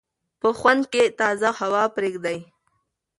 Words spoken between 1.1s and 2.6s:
تازه هوا پرېږدئ.